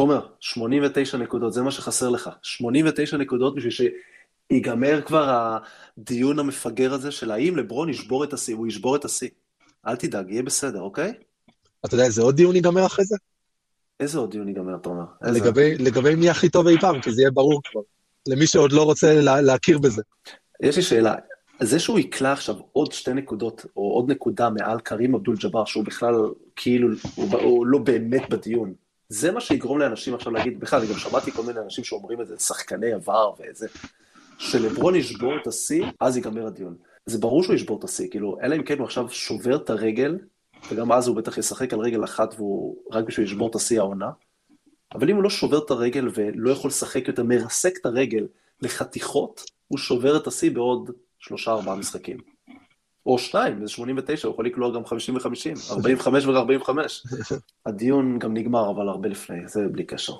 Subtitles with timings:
[0.00, 2.30] תומר, 89 נקודות, זה מה שחסר לך.
[2.42, 3.92] 89 נקודות בשביל
[4.52, 5.56] שיגמר כבר
[5.98, 9.28] הדיון המפגר הזה של האם לברון ישבור את השיא, הוא ישבור את השיא.
[9.86, 11.12] אל תדאג, יהיה בסדר, אוקיי?
[11.84, 13.16] אתה יודע איזה עוד דיון ייגמר אחרי זה?
[14.00, 15.04] איזה עוד דיון ייגמר, תומר?
[15.22, 17.80] לגבי, לגבי מי הכי טוב אי פעם, כי זה יהיה ברור כבר.
[18.28, 20.02] למי שעוד לא רוצה לה, להכיר בזה.
[20.62, 21.14] יש לי שאלה,
[21.60, 25.84] זה שהוא יקלע עכשיו עוד שתי נקודות, או עוד נקודה מעל קרים אבדול ג'אבר, שהוא
[25.84, 26.14] בכלל,
[26.56, 28.74] כאילו, הוא, הוא לא באמת בדיון,
[29.10, 32.28] זה מה שיגרום לאנשים עכשיו להגיד, בכלל, אני גם שמעתי כל מיני אנשים שאומרים את
[32.28, 33.66] זה, שחקני עבר ואיזה,
[34.38, 36.76] שלברון ישבור את השיא, אז ייגמר הדיון.
[37.06, 40.18] זה ברור שהוא ישבור את השיא, כאילו, אלא אם כן הוא עכשיו שובר את הרגל,
[40.70, 44.10] וגם אז הוא בטח ישחק על רגל אחת והוא רק בשביל לשבור את השיא העונה.
[44.94, 48.26] אבל אם הוא לא שובר את הרגל ולא יכול לשחק יותר, מרסק את הרגל
[48.62, 52.29] לחתיכות, הוא שובר את השיא בעוד שלושה ארבעה משחקים.
[53.06, 56.70] או שניים, זה 89, הוא יכול לקלוע גם 50 ו-50, 45 ו-45.
[57.66, 60.12] הדיון גם נגמר, אבל הרבה לפני, זה בלי קשר.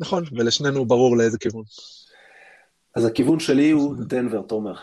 [0.00, 1.62] נכון, ולשנינו ברור לאיזה כיוון.
[2.96, 4.74] אז הכיוון שלי הוא דנבר, תומר.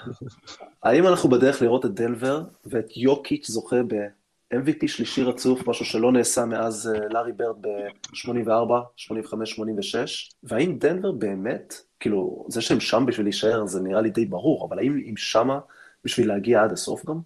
[0.83, 6.45] האם אנחנו בדרך לראות את דנבר ואת יוקיץ' זוכה ב-MVP שלישי רצוף, משהו שלא נעשה
[6.45, 8.49] מאז אה, לארי ברד ב-84,
[8.95, 10.31] 85, 86?
[10.43, 14.79] והאם דנבר באמת, כאילו, זה שהם שם בשביל להישאר זה נראה לי די ברור, אבל
[14.79, 15.59] האם הם שמה
[16.07, 17.19] בשביל להגיע עד הסוף גם?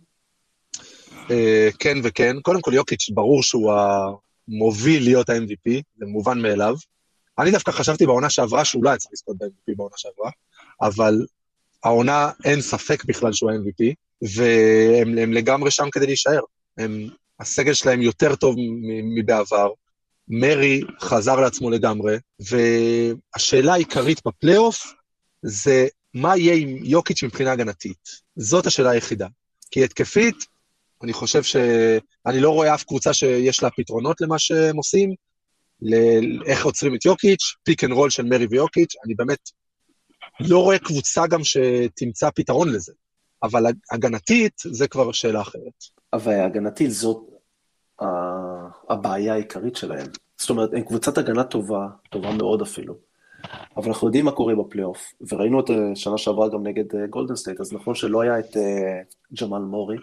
[1.31, 2.35] אה, כן וכן.
[2.41, 6.75] קודם כל יוקיץ', ברור שהוא המוביל להיות ה-MVP, זה מובן מאליו.
[7.39, 10.31] אני דווקא חשבתי בעונה שעברה שהוא לא היה צריך לזכות ב-MVP בעונה שעברה.
[10.81, 11.25] אבל
[11.83, 16.41] העונה, אין ספק בכלל שהוא ה-MVP, והם לגמרי שם כדי להישאר.
[16.77, 18.55] הם, הסגל שלהם יותר טוב
[19.16, 19.69] מבעבר,
[20.27, 24.94] מרי חזר לעצמו לגמרי, והשאלה העיקרית בפלייאוף
[25.41, 28.09] זה מה יהיה עם יוקיץ' מבחינה הגנתית.
[28.35, 29.27] זאת השאלה היחידה.
[29.72, 30.35] כי התקפית,
[31.03, 31.55] אני חושב ש...
[32.25, 35.16] אני לא רואה אף קבוצה שיש לה פתרונות למה שהם עושים,
[35.81, 39.50] לאיך עוצרים את יוקיץ', pick and roll של מרי ויוקיץ', אני באמת
[40.39, 42.94] לא רואה קבוצה גם שתמצא פתרון לזה.
[43.44, 45.83] אבל הגנתית, זה כבר שאלה אחרת.
[46.13, 47.17] אבל הגנתית זאת
[48.89, 50.07] הבעיה העיקרית שלהם.
[50.38, 53.10] זאת אומרת, הם קבוצת הגנה טובה, טובה מאוד אפילו.
[53.78, 57.35] אבל אנחנו יודעים מה קורה בפלייאוף, וראינו את אה, שנה שעברה גם נגד אה, גולדן
[57.35, 59.02] סטייט, אז נכון שלא היה את אה,
[59.41, 59.97] ג'מאל מורי,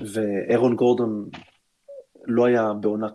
[0.00, 1.28] ואירון גורדון
[2.24, 3.08] לא היה בעונה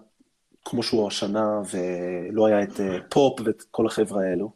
[0.66, 2.80] כמו שהוא השנה, ולא היה את
[3.10, 4.52] פופ ואת כל החבר'ה האלו.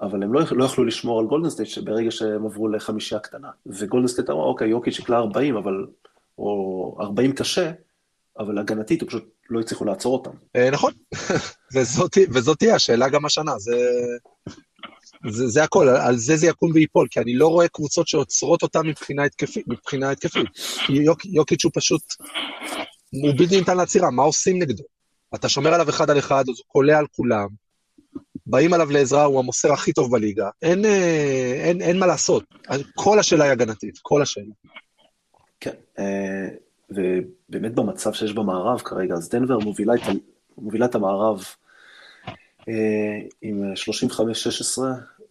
[0.00, 3.50] אבל הם לא, לא יכלו לשמור על גולדנסטייט ברגע שהם עברו לחמישייה קטנה.
[3.66, 5.86] וגולדנסטייט אמר, אוקיי, יוקיץ' יקלע 40, אבל,
[6.38, 7.70] או 40 קשה,
[8.38, 10.30] אבל הגנתית, הם פשוט לא הצליחו לעצור אותם.
[10.56, 10.92] אה, נכון,
[12.34, 13.76] וזאת תהיה השאלה גם השנה, זה,
[15.28, 18.86] זה, זה הכל, על זה זה יקום וייפול, כי אני לא רואה קבוצות שעוצרות אותם
[18.86, 20.46] מבחינה התקפית, מבחינה התקפית.
[20.88, 22.02] יוק, יוקיץ' הוא פשוט,
[23.10, 24.84] הוא בלתי ניתן לעצירה, מה עושים נגדו?
[25.34, 27.48] אתה שומר עליו אחד על אחד, אז הוא קולע על כולם,
[28.46, 30.48] באים עליו לעזרה, הוא המוסר הכי טוב בליגה.
[30.62, 32.44] אין, אה, אין, אין מה לעשות.
[32.94, 34.52] כל השאלה היא הגנתית, כל השאלה.
[35.60, 36.48] כן, אה,
[36.90, 40.00] ובאמת במצב שיש במערב כרגע, אז דנבר מובילה את,
[40.58, 41.44] מובילה את המערב
[42.68, 43.72] אה, עם
[44.10, 44.78] 35-16,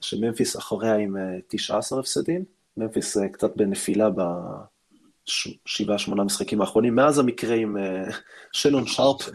[0.01, 1.15] שממפיס אחריה עם
[1.47, 2.43] 19 הפסדים.
[2.77, 4.09] ממפיס קצת בנפילה
[5.65, 7.77] שבעה, שמונה משחקים האחרונים, מאז המקרה עם
[8.51, 9.21] שלון שרפ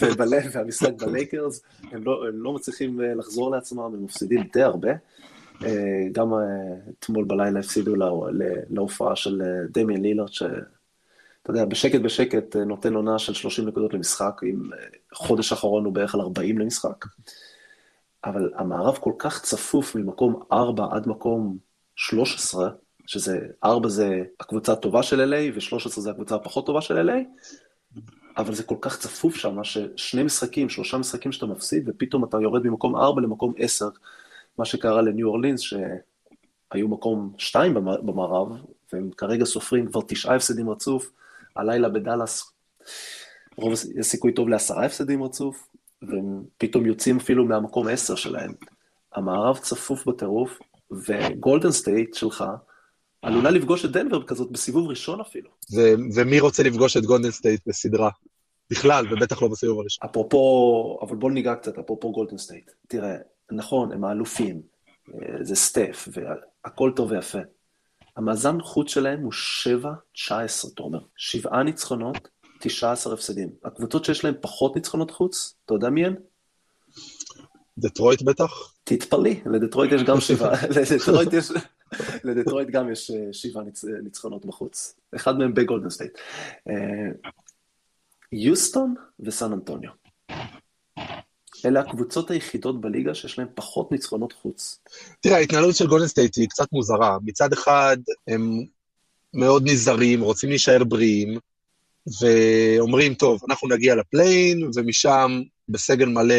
[0.00, 1.62] ובלב והמשחק בלייקרס,
[1.92, 4.90] הם לא, הם לא מצליחים לחזור לעצמם, הם מפסידים די הרבה.
[6.12, 6.32] גם
[6.98, 8.10] אתמול בלילה הפסידו לה,
[8.70, 10.30] להופעה של דמיאן לילארד,
[11.40, 14.76] שאתה יודע, בשקט בשקט uh, נותן עונה של 30 נקודות למשחק, עם uh,
[15.14, 17.06] חודש אחרון הוא בערך על 40 למשחק.
[18.24, 21.58] אבל המערב כל כך צפוף ממקום 4 עד מקום
[21.96, 22.70] 13,
[23.06, 27.12] שזה 4 זה הקבוצה הטובה של LA ו-13 זה הקבוצה הפחות טובה של LA,
[28.36, 32.66] אבל זה כל כך צפוף שם, ששני משחקים, שלושה משחקים שאתה מפסיד, ופתאום אתה יורד
[32.66, 33.88] ממקום 4 למקום 10,
[34.58, 38.48] מה שקרה לניו אורלינס, שהיו מקום 2 במערב,
[38.92, 41.10] והם כרגע סופרים כבר תשעה הפסדים רצוף,
[41.56, 42.52] הלילה בדאלאס,
[43.56, 45.68] רוב, יש סיכוי טוב לעשרה הפסדים רצוף,
[46.02, 48.52] והם פתאום יוצאים אפילו מהמקום 10 שלהם.
[49.14, 50.58] המערב צפוף בטירוף,
[50.90, 52.44] וגולדן סטייט שלך,
[53.22, 55.50] עלולה לפגוש את דנבר כזאת בסיבוב ראשון אפילו.
[55.76, 58.10] ו- ומי רוצה לפגוש את גולדן סטייט בסדרה?
[58.70, 60.08] בכלל, ובטח לא בסיבוב הראשון.
[60.10, 62.70] אפרופו, אבל בוא ניגע קצת, אפרופו גולדן סטייט.
[62.88, 63.16] תראה,
[63.52, 64.62] נכון, הם האלופים,
[65.14, 67.38] אה, זה סטף, והכל טוב ויפה.
[68.20, 69.86] המאזן חוץ שלהם הוא 7-19,
[70.74, 70.98] אתה אומר.
[71.16, 72.28] שבעה ניצחונות,
[72.60, 73.50] 19 הפסדים.
[73.64, 76.14] הקבוצות שיש להם פחות ניצחונות חוץ, אתה יודע מי הן?
[77.78, 78.74] דטרויט בטח?
[78.84, 81.50] תתפלאי, לדטרויט יש גם שבעה, לדטרויט יש...
[82.24, 83.84] לדטרויט גם יש אה, שבעה ניצ...
[83.84, 84.96] ניצחונות בחוץ.
[85.16, 86.18] אחד מהם בגולדן סטייט.
[86.68, 86.74] אה,
[88.32, 89.90] יוסטון וסן אנטוניו.
[91.66, 94.78] אלה הקבוצות היחידות בליגה שיש להן פחות ניצחונות חוץ.
[95.20, 97.18] תראה, ההתנהלות של גולדן סטייט היא קצת מוזרה.
[97.24, 97.96] מצד אחד,
[98.28, 98.64] הם
[99.34, 101.38] מאוד נזהרים, רוצים להישאר בריאים,
[102.20, 106.34] ואומרים, טוב, אנחנו נגיע ל play-in, ומשם בסגל מלא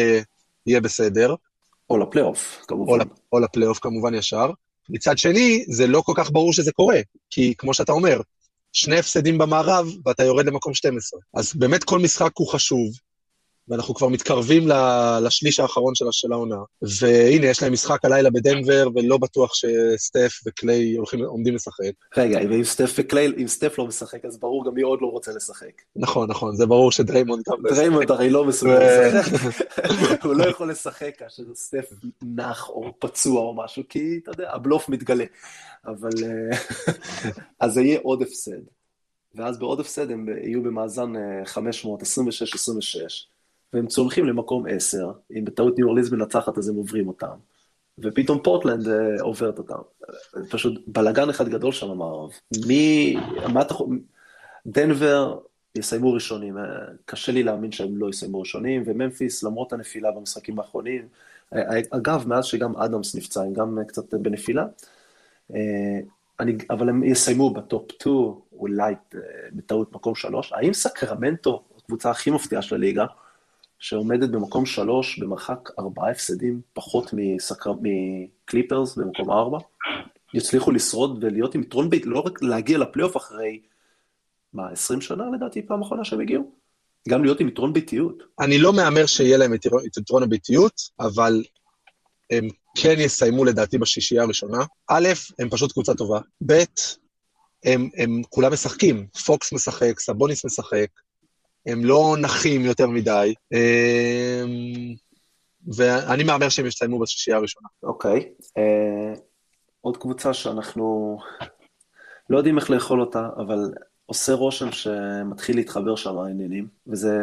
[0.66, 1.34] יהיה בסדר.
[1.90, 3.00] או לפלייאוף, כמובן.
[3.00, 4.50] או, או לפלייאוף, כמובן, ישר.
[4.88, 8.20] מצד שני, זה לא כל כך ברור שזה קורה, כי כמו שאתה אומר,
[8.72, 11.20] שני הפסדים במערב, ואתה יורד למקום 12.
[11.34, 12.88] אז באמת כל משחק הוא חשוב,
[13.68, 14.68] ואנחנו כבר מתקרבים
[15.22, 16.56] לשליש האחרון של העונה.
[17.00, 21.92] והנה, יש להם משחק הלילה בדנבר, ולא בטוח שסטף וקליי הולכים, עומדים לשחק.
[22.16, 25.32] רגע, ואם סטף וקליי, אם סטף לא משחק, אז ברור גם מי עוד לא רוצה
[25.32, 25.82] לשחק.
[25.96, 27.70] נכון, נכון, זה ברור שדריימונד גם לא.
[27.70, 29.54] דריימונד הרי לא מסוגל לשחק.
[30.24, 31.90] הוא לא יכול לשחק כאשר סטף
[32.22, 35.24] נח או פצוע או משהו, כי אתה יודע, הבלוף מתגלה.
[35.86, 36.10] אבל...
[36.24, 36.58] אה,
[37.60, 38.60] אז זה יהיה עוד הפסד.
[39.34, 41.12] ואז בעוד הפסד הם יהיו במאזן
[41.44, 42.04] 500, 26-26.
[43.72, 47.36] והם צולחים למקום 10, אם בטעות ניו אורליז מנצחת אז הם עוברים אותם,
[47.98, 49.78] ופתאום פורטלנד uh, עוברת אותם.
[50.50, 52.30] פשוט בלאגן אחד גדול שם במערב.
[52.66, 53.16] מי,
[53.52, 54.00] מה אתה יכול,
[54.66, 55.38] דנבר
[55.74, 56.60] יסיימו ראשונים, uh,
[57.04, 61.08] קשה לי להאמין שהם לא יסיימו ראשונים, וממפיס למרות הנפילה במשחקים האחרונים,
[61.54, 61.58] אה,
[61.90, 64.66] אגב, מאז שגם אדמס נפצע, הם גם קצת בנפילה,
[66.40, 68.14] אני, אבל הם יסיימו ב top 2,
[68.52, 68.94] אולי
[69.52, 70.52] בטעות מקום 3.
[70.52, 73.04] האם סקרמנטו, הקבוצה הכי מפתיעה של הליגה,
[73.82, 77.72] שעומדת במקום שלוש, במרחק ארבעה הפסדים, פחות מסקר...
[77.82, 79.58] מקליפרס במקום ארבע,
[80.34, 83.60] יצליחו לשרוד ולהיות עם יתרון בית, לא רק להגיע לפלייאוף אחרי,
[84.52, 86.50] מה, עשרים שנה לדעתי פעם אחרונה שהם הגיעו?
[87.08, 88.22] גם להיות עם יתרון ביתיות.
[88.40, 91.44] אני לא מהמר שיהיה להם את יתרון הביתיות, אבל
[92.30, 92.48] הם
[92.78, 94.64] כן יסיימו לדעתי בשישייה הראשונה.
[94.88, 95.08] א',
[95.38, 96.20] הם פשוט קבוצה טובה.
[96.46, 96.52] ב',
[97.64, 99.06] הם, הם כולם משחקים.
[99.26, 100.88] פוקס משחק, סבוניס משחק,
[101.66, 104.94] הם לא נחים יותר מדי, אמ,
[105.76, 107.68] ואני מהמר שהם יסיימו בשישייה הראשונה.
[107.82, 108.28] אוקיי.
[108.58, 109.14] אה,
[109.80, 111.18] עוד קבוצה שאנחנו
[112.30, 113.72] לא יודעים איך לאכול אותה, אבל
[114.06, 117.18] עושה רושם שמתחיל להתחבר שם העניינים, וזה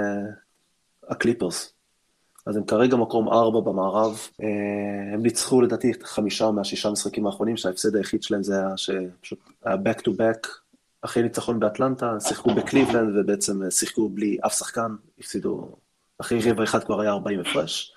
[1.10, 1.74] הקליפרס.
[2.46, 7.96] אז הם כרגע מקום ארבע במערב, אה, הם ניצחו לדעתי חמישה מהשישה משחקים האחרונים, שההפסד
[7.96, 10.48] היחיד שלהם זה היה שפשוט היה back to back
[11.02, 15.76] אחרי ניצחון באטלנטה, שיחקו בקליבלנד ובעצם שיחקו בלי אף שחקן, הפסידו,
[16.18, 17.94] אחרי רבע אחד כבר היה 40 הפרש.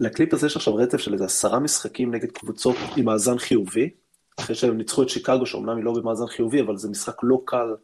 [0.00, 3.90] לקליפ הזה יש עכשיו רצף של איזה עשרה משחקים נגד קבוצות עם מאזן חיובי,
[4.40, 7.74] אחרי שהם ניצחו את שיקגו, שאומנם היא לא במאזן חיובי, אבל זה משחק לא קל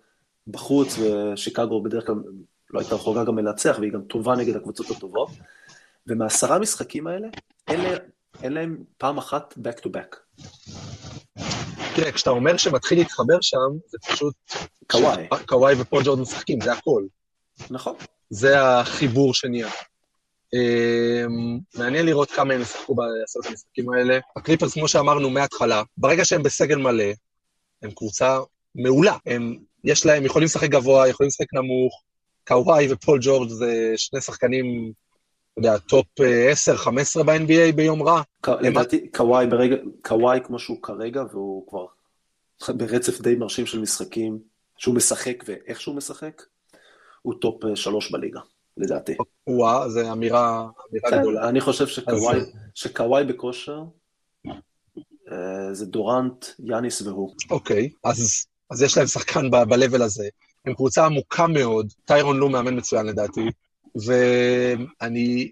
[0.46, 2.16] בחוץ, ושיקגו בדרך כלל
[2.70, 5.28] לא הייתה רחוקה גם מלנצח, והיא גם טובה נגד הקבוצות הטובות.
[6.06, 7.28] ומעשרה משחקים האלה,
[8.42, 10.40] אין להם פעם אחת back to back.
[11.94, 14.34] תראה, כשאתה אומר שמתחיל להתחבר שם, זה פשוט...
[14.90, 15.26] קוואי.
[15.46, 17.02] קוואי ופול ג'ורד משחקים, זה הכל.
[17.70, 17.94] נכון.
[18.30, 19.68] זה החיבור שנהיה.
[20.54, 24.18] אמ, מעניין לראות כמה הם ישחקו בעשרת המשחקים האלה.
[24.36, 27.04] הקליפרס, כמו שאמרנו מההתחלה, ברגע שהם בסגל מלא,
[27.82, 28.38] הם קבוצה
[28.74, 29.16] מעולה.
[29.26, 32.02] הם, יש להם, יכולים לשחק גבוה, יכולים לשחק נמוך.
[32.46, 34.92] קוואי ופול ג'ורג' זה שני שחקנים
[35.56, 38.22] יודע, top 10-15 אה, ב-NBA ביום רע.
[38.60, 41.86] לדעתי, קוואי ברגע, קוואי כמו שהוא כרגע, והוא כבר
[42.78, 44.38] ברצף די מרשים של משחקים,
[44.76, 46.42] שהוא משחק ואיך שהוא משחק,
[47.22, 48.40] הוא top 3 אה, בליגה,
[48.76, 49.16] לדעתי.
[49.46, 51.48] וואו, זו אמירה, אמירה גדולה.
[51.48, 52.38] אני חושב שקוואי,
[52.74, 53.82] שקוואי בכושר,
[55.32, 57.34] אה, זה דורנט, יאניס והוא.
[57.50, 60.28] אוקיי, אז, אז יש להם שחקן ב-level הזה.
[60.66, 63.50] הם קבוצה עמוקה מאוד, טיירון לו מאמן מצוין לדעתי.
[63.94, 65.50] ואני,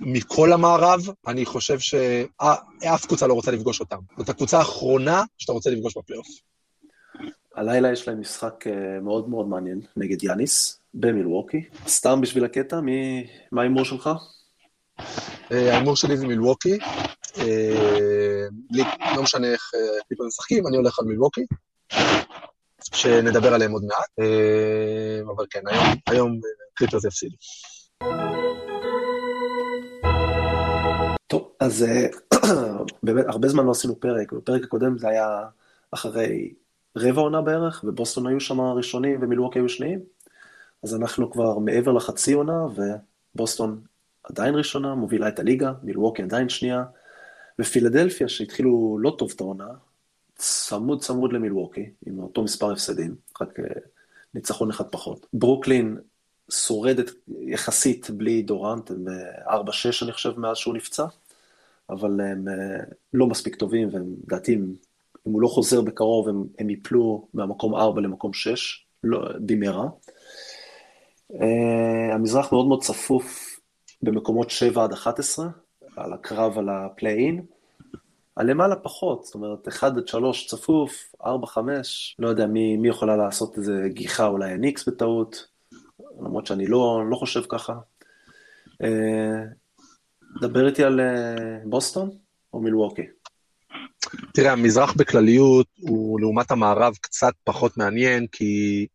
[0.00, 3.98] מכל המערב, אני חושב שאף קבוצה לא רוצה לפגוש אותם.
[4.18, 6.26] זאת הקבוצה האחרונה שאתה רוצה לפגוש בפלייאוף.
[7.56, 11.64] הלילה יש להם משחק אה, מאוד מאוד מעניין נגד יאניס במילווקי.
[11.86, 13.26] סתם בשביל הקטע, מי...
[13.52, 14.10] מה ההימור שלך?
[15.52, 16.78] אה, ההימור שלי זה מילווקי.
[17.38, 18.46] אה,
[19.16, 19.70] לא משנה איך
[20.08, 21.40] פתאום משחקים, אני הולך על מילווקי.
[22.94, 24.28] שנדבר עליהם עוד מעט.
[25.36, 26.40] אבל כן, היום, היום
[26.74, 27.36] קריפטוס יפסידו.
[31.26, 32.06] טוב, אז אה,
[33.02, 35.42] באמת, הרבה זמן לא עשינו פרק, בפרק הקודם זה היה
[35.90, 36.54] אחרי
[36.96, 40.00] רבע עונה בערך, ובוסטון היו שם ראשונים ומילואוקי היו שניים,
[40.82, 42.66] אז אנחנו כבר מעבר לחצי עונה,
[43.34, 43.80] ובוסטון
[44.22, 46.84] עדיין ראשונה, מובילה את הליגה, מילואוקי עדיין שנייה,
[47.58, 49.68] ופילדלפיה, שהתחילו לא טוב את העונה,
[50.34, 53.64] צמוד צמוד למילואוקי, עם אותו מספר הפסדים, רק אה,
[54.34, 55.26] ניצחון אחד פחות.
[55.32, 55.96] ברוקלין
[56.50, 57.10] שורדת
[57.40, 59.04] יחסית בלי דורנט, הם
[59.48, 61.06] 4-6 אה, אני חושב מאז שהוא נפצע,
[61.90, 66.70] אבל הם אה, לא מספיק טובים, והם לדעתי, אם הוא לא חוזר בקרוב, הם, הם
[66.70, 69.88] יפלו מהמקום 4 למקום 6, לא, במהרה.
[71.32, 73.60] Uh, המזרח מאוד מאוד צפוף
[74.02, 75.48] במקומות 7 עד 11,
[75.96, 77.44] על הקרב על הפליי-אין.
[78.36, 83.16] הלמעלה פחות, זאת אומרת, 1 עד 3 צפוף, 4, 5, לא יודע מי, מי יכולה
[83.16, 85.48] לעשות איזה גיחה, אולי הניקס בטעות,
[86.00, 87.72] למרות שאני לא, לא חושב ככה.
[88.82, 89.44] אה,
[90.40, 92.10] דבר איתי על אה, בוסטון
[92.52, 93.02] או מילווקי.
[94.34, 98.86] תראה, המזרח בכלליות הוא לעומת המערב קצת פחות מעניין, כי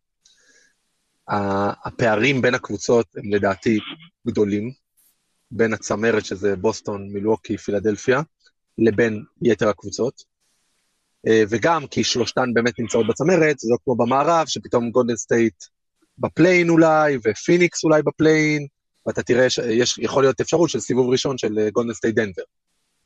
[1.86, 3.80] הפערים בין הקבוצות הם לדעתי
[4.28, 4.72] גדולים,
[5.52, 8.22] בין הצמרת, שזה בוסטון, מילווקי, פילדלפיה.
[8.78, 10.24] לבין יתר הקבוצות.
[11.28, 15.64] אה, וגם כי שלושתן באמת נמצאות בצמרת, זה לא כמו במערב, שפתאום גולדן סטייט
[16.22, 18.68] ב play-in אולי, ופיניקס אולי ב play-in,
[19.06, 22.44] ואתה תראה שיש, יכול להיות אפשרות של סיבוב ראשון של גולדן סטייט דנבר.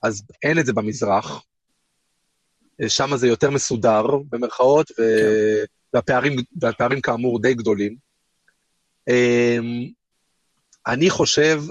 [0.02, 1.44] אז אין את זה במזרח,
[2.82, 4.96] אה, שם זה יותר מסודר, במרכאות, ו...
[4.96, 5.66] כן.
[5.94, 7.96] והפערים, והפערים כאמור די גדולים.
[9.08, 9.90] אמ,
[10.88, 11.62] אני חושב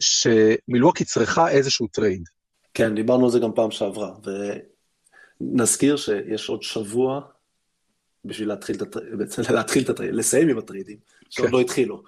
[0.00, 2.28] שמילווקי צריכה איזשהו trade.
[2.74, 4.14] כן, דיברנו על זה גם פעם שעברה,
[5.40, 7.20] ונזכיר שיש עוד שבוע
[8.24, 10.96] בשביל להתחיל את ה trade, בעצם להתחיל את ה trade, לסיים עם הטריידים,
[11.30, 11.52] שעוד כן.
[11.52, 12.02] לא התחילו.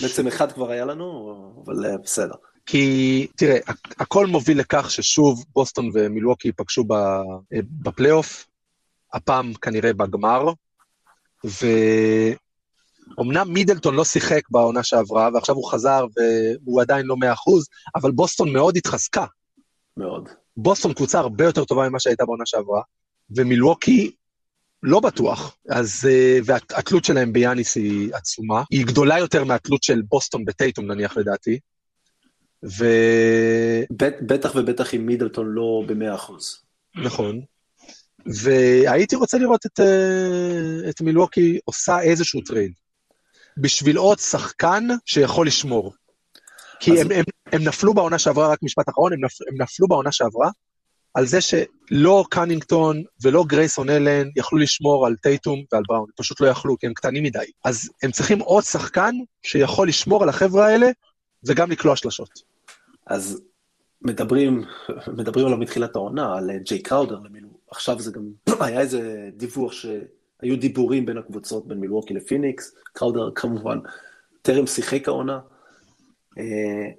[0.00, 2.34] בעצם אחד כבר היה לנו, אבל אה, בסדר.
[2.66, 3.58] כי, תראה,
[3.98, 7.22] הכל מוביל לכך ששוב בוסטון ומילווקי ייפגשו אה,
[7.82, 8.46] בפלייאוף,
[9.12, 10.52] הפעם כנראה בגמר,
[11.44, 16.06] ואומנם מידלטון לא שיחק בעונה שעברה, ועכשיו הוא חזר
[16.64, 19.26] והוא עדיין לא מאה אחוז, אבל בוסטון מאוד התחזקה.
[19.96, 20.28] מאוד.
[20.56, 22.82] בוסטון קבוצה הרבה יותר טובה ממה שהייתה בעונה שעברה,
[23.36, 24.10] ומילווקי
[24.82, 28.62] לא בטוח, אז, אה, והתלות שלהם ביאניס היא עצומה.
[28.70, 31.58] היא גדולה יותר מהתלות של בוסטון בטייטום נניח לדעתי.
[32.78, 32.84] ו...
[34.26, 36.62] בטח ובטח עם מידלטון לא במאה אחוז.
[36.96, 37.40] נכון.
[38.26, 42.72] והייתי רוצה לראות את, אה, את מילווקי עושה איזשהו trade.
[43.56, 45.94] בשביל עוד שחקן שיכול לשמור.
[46.80, 46.98] כי אז...
[46.98, 50.50] הם, הם, הם נפלו בעונה שעברה, רק משפט אחרון, הם, נפ, הם נפלו בעונה שעברה
[51.14, 56.40] על זה שלא קנינגטון ולא גרייסון אלן יכלו לשמור על טייטום ועל בראון, הם פשוט
[56.40, 57.38] לא יכלו, כי הם קטנים מדי.
[57.64, 60.86] אז הם צריכים עוד שחקן שיכול לשמור על החבר'ה האלה
[61.44, 62.42] וגם לקלוע שלשות.
[63.06, 63.42] אז
[64.02, 64.64] מדברים,
[65.16, 67.18] מדברים עליו מתחילת העונה, על ג'יי קראודר.
[67.70, 68.22] עכשיו זה גם,
[68.66, 73.78] היה איזה דיווח שהיו דיבורים בין הקבוצות, בין מילווקי לפיניקס, קראודר כמובן
[74.42, 75.40] טרם שיחק העונה.
[76.38, 76.90] אה,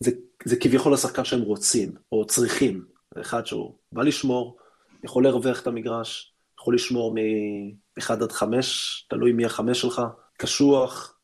[0.00, 0.10] זה,
[0.44, 2.93] זה כביכול השחקן שהם רוצים, או צריכים.
[3.20, 4.56] אחד שהוא בא לשמור,
[5.04, 10.02] יכול להרוויח את המגרש, יכול לשמור מ-1 עד 5, תלוי מי החמש שלך,
[10.36, 11.14] קשוח,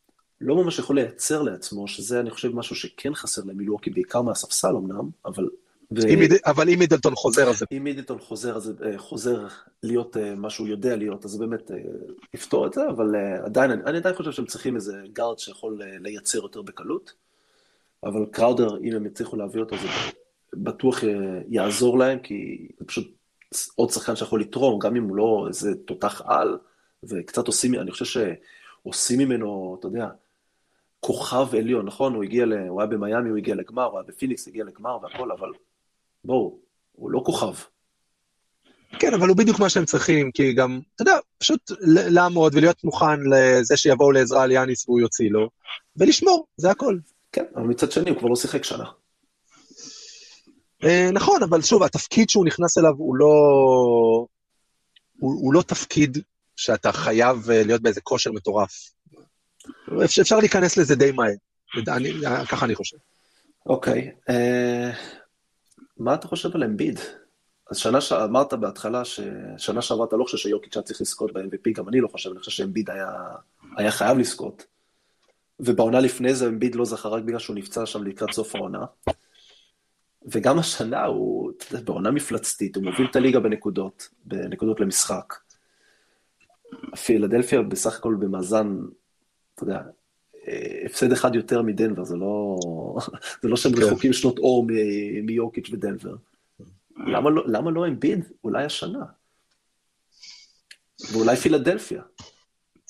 [0.41, 5.09] לא ממש יכול לייצר לעצמו, שזה אני חושב משהו שכן חסר למילואוקי, בעיקר מהספסל אמנם,
[5.25, 5.49] אבל...
[5.97, 6.09] ו...
[6.09, 7.63] אם, אבל אם מידלטון חוזר, אז...
[7.73, 9.47] אם מידלטון חוזר, אז uh, חוזר
[9.83, 11.75] להיות uh, מה שהוא יודע להיות, אז זה באמת uh,
[12.35, 16.39] יפתור את זה, אבל עדיין, אני, אני עדיין חושב שהם צריכים איזה גארד שיכול לייצר
[16.39, 17.13] יותר בקלות.
[18.05, 19.89] אבל קראודר, אם הם יצליחו להביא אותו, זה
[20.55, 21.05] בטוח
[21.49, 23.15] יעזור להם, כי זה פשוט
[23.75, 26.59] עוד שחקן שיכול לתרום, גם אם הוא לא איזה תותח על,
[27.05, 28.05] וקצת עושים, אני חושב
[28.85, 30.09] שעושים ממנו, אתה יודע,
[31.01, 32.15] כוכב עליון, נכון?
[32.15, 32.53] הוא הגיע, ל...
[32.53, 35.49] הוא היה במיאמי, הוא הגיע לגמר, הוא היה בפיניקס, הגיע לגמר והכל, אבל
[36.25, 36.59] בואו,
[36.93, 37.55] הוא לא כוכב.
[38.99, 43.21] כן, אבל הוא בדיוק מה שהם צריכים, כי גם, אתה יודע, פשוט לעמוד ולהיות מוכן
[43.21, 45.51] לזה שיבואו לעזרה על יאניס והוא יוציא לו,
[45.97, 46.99] ולשמור, זה הכל.
[47.33, 48.85] כן, אבל מצד שני הוא כבר לא שיחק שנה.
[50.85, 53.35] אה, נכון, אבל שוב, התפקיד שהוא נכנס אליו הוא לא...
[55.19, 56.19] הוא, הוא לא תפקיד
[56.57, 58.91] שאתה חייב אה, להיות באיזה כושר מטורף.
[60.05, 61.35] אפשר, אפשר להיכנס לזה די מהר,
[62.47, 62.97] ככה אני חושב.
[63.67, 64.97] אוקיי, okay, uh,
[65.99, 66.99] מה אתה חושב על אמביד?
[67.71, 71.89] אז שנה שאמרת בהתחלה ששנה שעברה אתה לא חושב שיוקיץ' היה צריך לזכות ב-MVP, גם
[71.89, 73.09] אני לא חושב, אני חושב שאמביד היה,
[73.77, 74.67] היה חייב לזכות.
[75.61, 78.85] ובעונה לפני זה אמביד לא זכה רק בגלל שהוא נפצע שם לקראת סוף העונה.
[80.27, 81.53] וגם השנה הוא,
[81.85, 85.35] בעונה מפלצתית, הוא מוביל את הליגה בנקודות, בנקודות למשחק.
[87.05, 88.77] פילדלפיה בסך הכל במאזן,
[89.55, 89.81] אתה יודע,
[90.85, 92.57] הפסד אחד יותר מדנבר, זה לא,
[93.43, 93.83] זה לא שהם כן.
[93.83, 94.67] רחוקים שנות אור
[95.23, 96.17] מיורקיץ' ודנבר.
[96.97, 98.25] למה לא, למה לא אמביד?
[98.45, 99.05] אולי השנה.
[101.13, 102.03] ואולי פילדלפיה.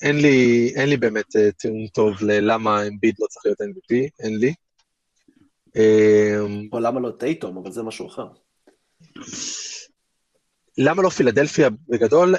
[0.01, 4.37] אין לי, אין לי באמת uh, טיעון טוב ללמה אמביד לא צריך להיות MVP, אין
[4.39, 4.53] לי.
[5.75, 8.27] אמ, או למה לא טייטום, אבל זה משהו אחר.
[10.77, 12.35] למה לא פילדלפיה בגדול?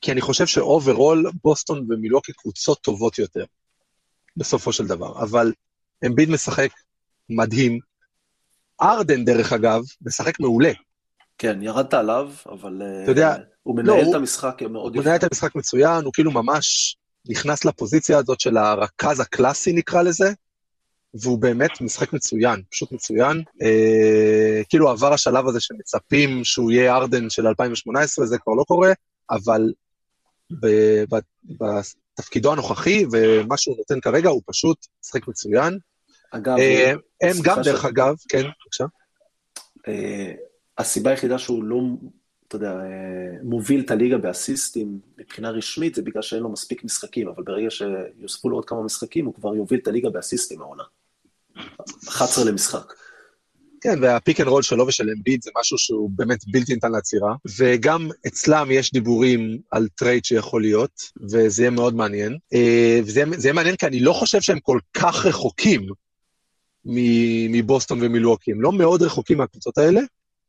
[0.00, 3.44] כי אני חושב ש overall בוסטון ומילווקי קבוצות טובות יותר,
[4.36, 5.22] בסופו של דבר.
[5.22, 5.52] אבל
[6.06, 6.70] אמביד משחק
[7.30, 7.78] מדהים.
[8.82, 10.72] הארדן, דרך אגב, משחק מעולה.
[11.38, 12.82] כן, ירדת עליו, אבל...
[13.02, 14.98] אתה יודע, הוא מנהל לא, את המשחק מאוד יפה.
[14.98, 16.96] הוא מנהל את המשחק מצוין, הוא כאילו ממש
[17.28, 20.32] נכנס לפוזיציה הזאת של הרכז הקלאסי, נקרא לזה,
[21.14, 23.42] והוא באמת משחק מצוין, פשוט מצוין.
[23.62, 28.92] אה, כאילו עבר השלב הזה שמצפים שהוא יהיה ארדן של 2018, זה כבר לא קורה,
[29.30, 29.72] אבל
[32.18, 35.78] בתפקידו הנוכחי, ומה שהוא נותן כרגע, הוא פשוט משחק מצוין.
[36.30, 36.92] אגב, אה,
[37.22, 37.84] הם גם, דרך ש...
[37.84, 38.84] אגב, כן, בבקשה.
[39.88, 40.32] אה,
[40.78, 41.80] הסיבה היחידה שהוא לא,
[42.48, 47.28] אתה יודע, אה, מוביל את הליגה באסיסטים מבחינה רשמית, זה בגלל שאין לו מספיק משחקים,
[47.28, 50.82] אבל ברגע שיוספו לו עוד כמה משחקים, הוא כבר יוביל את הליגה באסיסטים העונה.
[52.08, 52.92] 11 למשחק.
[53.80, 57.34] כן, וה pick and roll שלו ושל אמביד זה משהו שהוא באמת בלתי ניתן לעצירה,
[57.58, 62.38] וגם אצלם יש דיבורים על trade שיכול להיות, וזה יהיה מאוד מעניין.
[62.54, 65.86] אה, וזה יהיה מעניין כי אני לא חושב שהם כל כך רחוקים
[67.50, 70.00] מבוסטון ומילואוקי, הם לא מאוד רחוקים מהקבוצות האלה.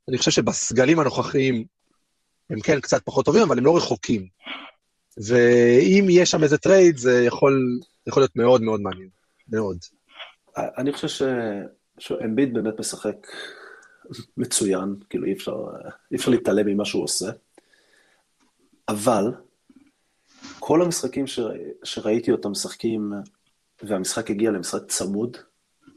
[0.09, 1.65] אני חושב שבסגלים הנוכחיים
[2.49, 4.27] הם כן קצת פחות טובים, אבל הם לא רחוקים.
[5.17, 9.09] ואם יש שם איזה trade, זה יכול, יכול להיות מאוד מאוד מעניין,
[9.49, 9.77] מאוד.
[10.57, 11.07] אני חושב.
[11.99, 13.27] שאמביד באמת משחק
[14.37, 15.65] מצוין, כאילו אי אפשר,
[16.11, 17.31] אי אפשר להתעלם ממה שהוא עושה,
[18.89, 19.33] אבל
[20.59, 21.39] כל המשחקים ש...
[21.83, 23.13] שראיתי אותם משחקים,
[23.83, 25.37] והמשחק הגיע למשחק צמוד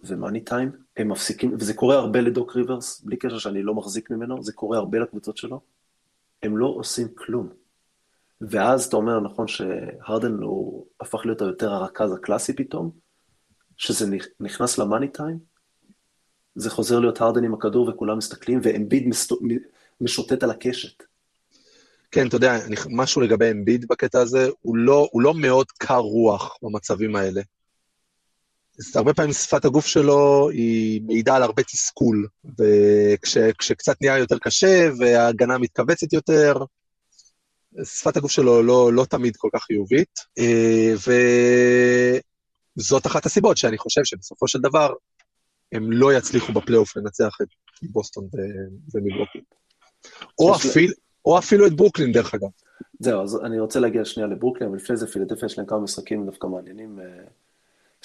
[0.05, 4.43] ומאני טיים, הם מפסיקים, וזה קורה הרבה לדוק ריברס, בלי קשר שאני לא מחזיק ממנו,
[4.43, 5.61] זה קורה הרבה לקבוצות שלו,
[6.43, 7.49] הם לא עושים כלום.
[8.41, 12.91] ואז אתה אומר, נכון, שהרדן הוא הפך להיות היותר הרכז הקלאסי פתאום,
[13.79, 14.07] שזה
[14.41, 15.39] נכנס למאני טיים,
[16.55, 19.09] זה חוזר להיות הרדן עם הכדור וכולם מסתכלים, ואמביד
[20.01, 21.03] משוטט על הקשת.
[22.11, 22.59] כן, אתה יודע,
[22.91, 27.41] משהו לגבי אמביד בקטע הזה, הוא לא, הוא לא מאוד קר רוח במצבים האלה.
[28.79, 32.27] אז הרבה פעמים שפת הגוף שלו היא מעידה על הרבה תסכול,
[32.59, 36.55] וכשקצת נהיה יותר קשה וההגנה מתכווצת יותר,
[37.85, 40.95] שפת הגוף שלו לא, לא תמיד כל כך חיובית, אה,
[42.79, 44.93] וזאת אחת הסיבות שאני חושב שבסופו של דבר
[45.73, 47.49] הם לא יצליחו בפלייאוף לנצח את
[47.83, 48.29] בוסטון
[48.95, 49.39] ומילווקי.
[50.39, 50.93] או, אפילו,
[51.25, 52.49] או אפילו את ברוקלין, דרך אגב.
[53.01, 56.27] זהו, אז אני רוצה להגיע שנייה לברוקלין, אבל לפני זה פילדלפיה יש להם כמה משחקים
[56.27, 57.01] דווקא מעניינים.
[57.01, 57.05] אה,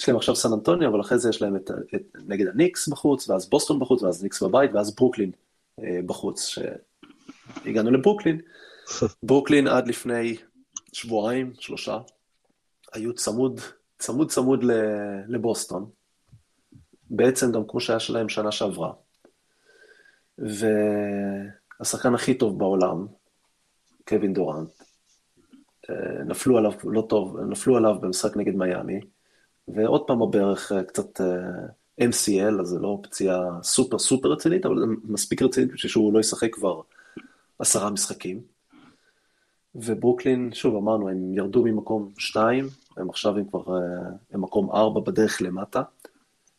[0.00, 3.28] יש להם עכשיו סן אנטוניו, אבל אחרי זה יש להם את, את, נגד הניקס בחוץ,
[3.28, 5.30] ואז בוסטון בחוץ, ואז ניקס בבית, ואז ברוקלין
[5.78, 6.46] אה, בחוץ.
[6.46, 8.40] שהגענו לברוקלין.
[9.22, 10.36] ברוקלין עד לפני
[10.92, 11.98] שבועיים, שלושה,
[12.92, 13.60] היו צמוד,
[14.04, 14.64] צמוד צמוד
[15.28, 15.90] לבוסטון.
[17.10, 18.92] בעצם גם כמו שהיה שלהם שנה שעברה.
[20.38, 23.06] והשחקן הכי טוב בעולם,
[24.08, 24.68] קווין דורנט,
[25.90, 29.00] אה, נפלו עליו לא טוב, נפלו עליו במשחק נגד מיאמי,
[29.68, 31.26] ועוד פעם הברך אה, קצת אה,
[32.00, 36.20] MCL, אז זה לא פציעה סופר סופר רצינית, אבל זה מספיק רצינית בשביל שהוא לא
[36.20, 36.80] ישחק כבר
[37.58, 38.53] עשרה משחקים.
[39.74, 43.64] וברוקלין, שוב אמרנו, הם ירדו ממקום שתיים, הם עכשיו הם כבר,
[44.32, 45.82] הם מקום ארבע בדרך למטה.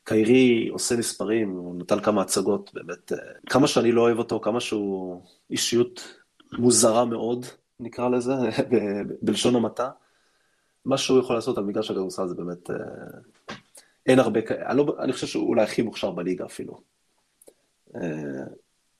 [0.04, 3.17] קיירי עושה מספרים, הוא נטל כמה הצגות, באמת, אה,
[3.49, 6.19] כמה שאני לא אוהב אותו, כמה שהוא אישיות
[6.58, 7.45] מוזרה מאוד,
[7.80, 8.34] נקרא לזה,
[9.21, 9.89] בלשון המעטה,
[10.86, 12.75] מה שהוא יכול לעשות על מגרש הכדורסל זה באמת, אה,
[14.06, 16.82] אין הרבה, אני, לא, אני חושב שהוא אולי הכי מוכשר בליגה אפילו.
[17.95, 18.43] אה,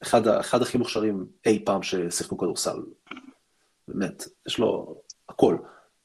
[0.02, 2.38] אחד, אחד הכי מוכשרים אי פעם ששיחקו
[3.88, 5.58] באמת, יש לו הכל.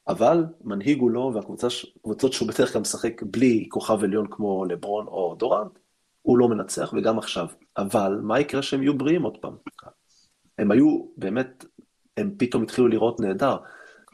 [0.09, 5.35] אבל מנהיג הוא לא, והקבוצות שהוא בדרך כלל משחק בלי כוכב עליון כמו לברון או
[5.39, 5.79] דורנט,
[6.23, 7.47] הוא לא מנצח, וגם עכשיו.
[7.77, 9.57] אבל מה יקרה שהם יהיו בריאים עוד פעם?
[10.59, 11.65] הם היו, באמת,
[12.17, 13.57] הם פתאום התחילו לראות נהדר.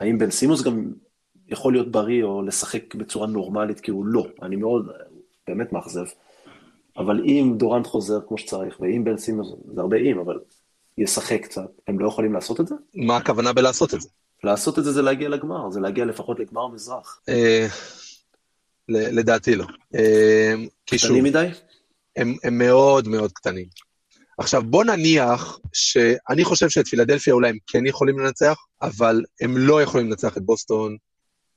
[0.00, 0.92] האם בן סימוס גם
[1.48, 3.80] יכול להיות בריא או לשחק בצורה נורמלית?
[3.80, 4.26] כי הוא לא.
[4.42, 4.88] אני מאוד,
[5.48, 6.04] באמת מאכזב.
[6.96, 10.38] אבל אם דורנט חוזר כמו שצריך, ואם בן סימוס, זה הרבה אם, אבל
[10.98, 12.74] ישחק קצת, הם לא יכולים לעשות את זה?
[12.94, 14.08] מה הכוונה בלעשות את זה?
[14.44, 17.20] לעשות את זה זה להגיע לגמר, זה להגיע לפחות לגמר מזרח.
[17.28, 17.66] אה,
[18.88, 19.64] לדעתי לא.
[19.94, 20.54] אה,
[20.84, 21.48] קטנים מדי?
[22.16, 23.66] הם מאוד מאוד קטנים.
[24.38, 29.82] עכשיו, בוא נניח שאני חושב שאת פילדלפיה אולי הם כן יכולים לנצח, אבל הם לא
[29.82, 30.96] יכולים לנצח את בוסטון,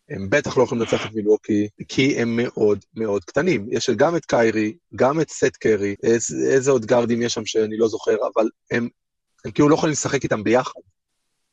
[0.10, 3.67] הם בטח לא יכולים לנצח את מילווקי, כי הם מאוד מאוד קטנים.
[3.71, 5.95] יש גם את קיירי, גם את סט קרי,
[6.52, 8.89] איזה עוד גארדים יש שם שאני לא זוכר, אבל הם,
[9.45, 10.80] הם כאילו לא יכולים לשחק איתם ביחד.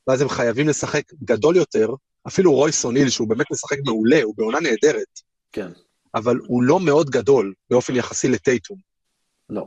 [0.07, 1.89] ואז הם חייבים לשחק גדול יותר,
[2.27, 5.21] אפילו רויס אוניל, שהוא באמת משחק מעולה, הוא בעונה נהדרת.
[5.53, 5.73] כן.
[6.15, 8.79] אבל הוא לא מאוד גדול באופן יחסי לטייטום.
[9.51, 9.67] לא.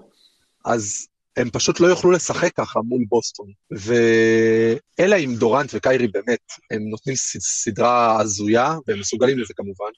[0.66, 3.48] אז הם פשוט לא יוכלו לשחק ככה מול בוסטון.
[3.72, 6.40] ואלא אם דורנט וקיירי באמת,
[6.72, 9.92] הם נותנים סדרה הזויה, והם מסוגלים לזה כמובן,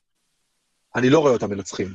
[0.96, 1.94] אני לא רואה אותם מנצחים.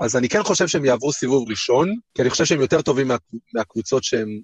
[0.00, 3.16] אז אני כן חושב שהם יעברו סיבוב ראשון, כי אני חושב שהם יותר טובים מה,
[3.54, 4.40] מהקבוצות שהם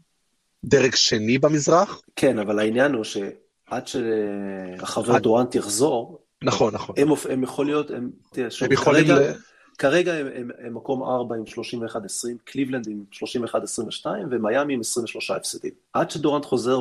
[0.64, 2.02] דרג שני במזרח.
[2.16, 5.22] כן, אבל העניין הוא שעד שהחבר עד...
[5.22, 6.94] דורנט יחזור, נכון, נכון.
[6.98, 9.34] הם, הם יכול להיות, הם, תראה, שוב, הם יכולים כרגע, ל...
[9.78, 11.42] כרגע הם, הם, הם מקום 4 עם
[11.86, 11.96] 31-20,
[12.44, 15.70] קליבלנד עם 31-22 ומיאמי עם 23 הפסדים.
[15.92, 16.80] עד שדורנט חוזר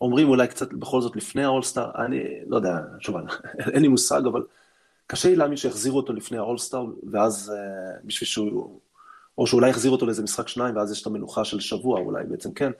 [0.00, 3.16] ואומרים אולי קצת בכל זאת לפני האולסטאר, אני לא יודע, שוב,
[3.74, 4.42] אין לי מושג, אבל
[5.06, 8.80] קשה לי להאמין שיחזירו אותו לפני האולסטאר, ואז uh, בשביל שהוא,
[9.38, 12.52] או שאולי יחזירו אותו לאיזה משחק שניים, ואז יש את המנוחה של שבוע אולי, בעצם
[12.52, 12.70] כן.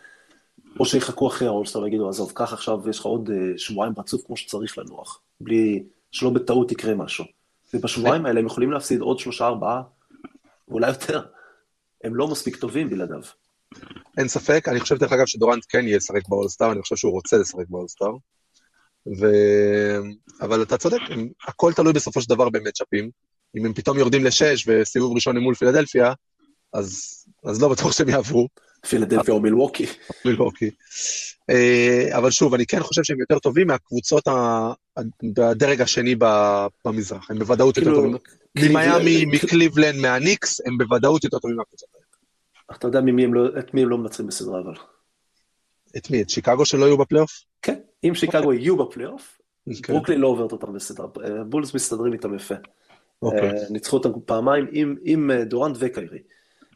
[0.81, 4.37] או שיחכו אחרי האולסטאר ויגידו, עזוב, קח עכשיו, יש לך עוד uh, שבועיים רצוף כמו
[4.37, 7.25] שצריך לנוח, בלי, שלא בטעות יקרה משהו.
[7.75, 9.83] ובשבועיים האלה הם יכולים להפסיד עוד שלושה, ארבעה,
[10.69, 11.23] ואולי יותר.
[12.05, 13.21] הם לא מספיק טובים בלעדיו.
[14.19, 17.39] אין ספק, אני חושב דרך אגב שדורנט כן יהיה לשחק באולסטאר, אני חושב שהוא רוצה
[17.39, 18.13] לשחק באולסטאר.
[19.21, 19.27] ו...
[20.41, 21.29] אבל אתה צודק, הם...
[21.49, 23.11] הכל תלוי בסופו של דבר במצ'אפים.
[23.57, 26.13] אם הם פתאום יורדים לשש וסיבוב ראשון מול פילדלפיה,
[26.77, 28.49] אז, אז לא בטוח שהם יעברו.
[28.89, 29.87] פילדלפיה או מילווקי.
[30.25, 30.71] מילווקי.
[31.51, 34.25] אה, אבל שוב, אני כן חושב שהם יותר טובים מהקבוצות
[35.23, 36.15] בדרג השני
[36.85, 38.17] במזרח, הם בוודאות יותר כאילו, טובים.
[38.57, 42.07] ממיאמי, מקליבלנד, מהניקס, הם בוודאות יותר טובים מהקבוצות האלה.
[42.79, 43.01] אתה יודע
[43.33, 44.75] לא, את מי הם לא מנצחים בסדרה אבל.
[45.97, 46.23] את מי?
[46.23, 47.31] את שיקגו שלא יהיו בפלייאוף?
[47.63, 49.39] כן, אם שיקגו יהיו בפלייאוף,
[49.83, 49.93] כן.
[49.93, 52.55] ברוקלין לא עוברת אותם בסדרה, אה, בולס מסתדרים איתם יפה.
[53.23, 53.51] אוקיי.
[53.51, 54.67] אה, ניצחו אותם פעמיים
[55.03, 56.19] עם, דורנט וקיירי.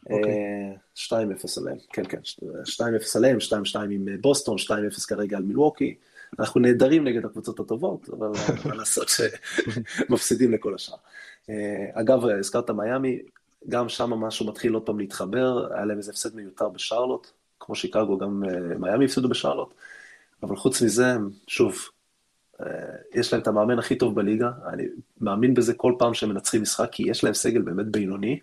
[0.09, 0.31] אוקיי.
[0.31, 2.19] אה, 2-0 עליהם, כן, כן,
[2.63, 5.95] 2-0 עליהם, 2-2 עם אה, בוסטון, 2-0 כרגע על מילווקי.
[6.39, 8.27] אנחנו נהדרים נגד הקבוצות הטובות, אבל
[8.65, 10.95] מה לעשות שמפסידים לכל השאר.
[11.49, 13.19] אה, אגב, הזכרת מיאמי,
[13.69, 18.17] גם שם משהו מתחיל עוד פעם להתחבר, היה להם איזה הפסד מיותר בשרלוט, כמו שיקגו,
[18.17, 18.43] גם
[18.79, 19.73] מיאמי הפסידו בשרלוט,
[20.43, 21.13] אבל חוץ מזה,
[21.47, 21.89] שוב,
[23.13, 24.83] יש להם את המאמן הכי טוב בליגה, אני
[25.21, 28.39] מאמין בזה כל פעם שהם מנצחים משחק, כי יש להם סגל באמת בינוני.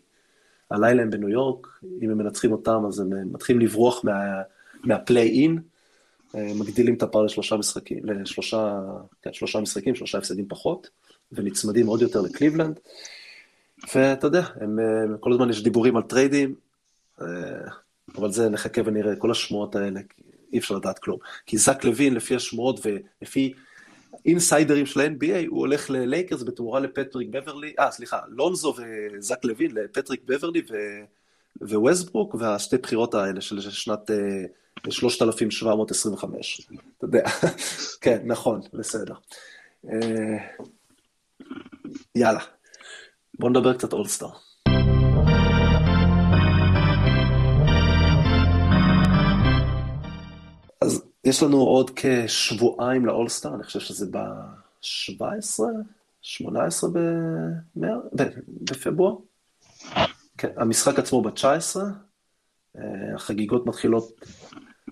[0.71, 1.67] הלילה הם בניו יורק,
[2.03, 4.13] אם הם מנצחים אותם אז הם אה, מתחילים לברוח מה,
[4.85, 5.59] מה play-in,
[6.35, 8.81] אה, מגדילים את הפער לשלושה משחקים, לשלושה,
[9.23, 10.91] כן, שלושה משחקים, שלושה הפסדים פחות,
[11.33, 12.81] ונצמדים עוד יותר לקליבלנד.
[13.95, 16.55] ואתה יודע, הם, הם, כל הזמן יש דיבורים על טריידים,
[17.21, 17.27] אה,
[18.17, 20.01] אבל זה נחכה ונראה, כל השמועות האלה,
[20.53, 21.19] אי אפשר לדעת כלום.
[21.47, 23.53] כי זק לוין, לפי השמועות ולפי
[24.27, 30.21] אינסיידרים של ה-NBA, הוא הולך ללייקרס בתמורה לפטריק בברלי, אה, סליחה, לונזו וזק לוין, לפטריק
[30.25, 30.75] בברלי ו...
[31.61, 36.69] וווסטברוק, והשתי בחירות האלה של שנת אה, 3725.
[36.99, 37.25] אתה יודע,
[38.01, 39.15] כן, נכון, בסדר.
[39.87, 39.89] אה,
[42.15, 42.41] יאללה,
[43.39, 44.31] בוא נדבר קצת אולסטאר.
[51.29, 55.61] יש לנו עוד כשבועיים לאולסטאר, אני חושב שזה ב-17,
[56.23, 58.01] 18 במר...
[58.49, 59.15] בפברואר.
[60.39, 61.77] כן, המשחק עצמו ב-19,
[63.15, 64.21] החגיגות מתחילות,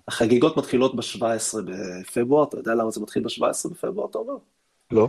[0.08, 4.36] החגיגות מתחילות ב-17 בפברואר, אתה יודע למה זה מתחיל ב-17 בפברואר, אתה אומר?
[4.90, 5.08] לא.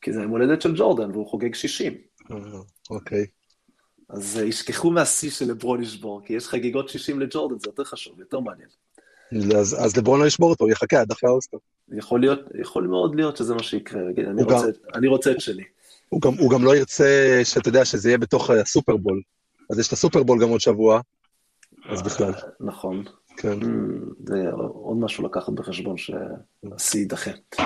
[0.00, 1.94] כי זה יום הולדת של ג'ורדן והוא חוגג 60.
[2.90, 3.26] אוקיי.
[4.08, 8.40] אז ישכחו מהשיא של לברון ישבור, כי יש חגיגות 60 לג'ורדן, זה יותר חשוב, יותר
[8.40, 8.68] מעניין.
[9.56, 11.56] אז, אז לברון לא ישבור אותו, יחכה עד אחרי האולסטאר.
[11.92, 15.40] יכול להיות, יכול מאוד להיות שזה מה שיקרה, יגיד, אני, רוצה, גם- אני רוצה את
[15.40, 15.64] שלי.
[16.08, 19.22] הוא גם, הוא גם לא ירצה שאתה יודע שזה יהיה בתוך הסופרבול.
[19.70, 21.00] אז יש את הסופרבול גם עוד שבוע,
[21.88, 23.04] אז בכלל, נכון.
[23.36, 23.60] כן.
[23.60, 23.66] אממ,
[24.26, 27.30] זה עוד משהו לקחת בחשבון שהשיא יידחה.